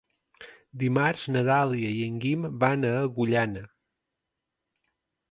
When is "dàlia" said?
1.49-1.91